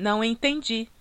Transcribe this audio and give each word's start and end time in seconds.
Não 0.00 0.24
entendi. 0.24 0.90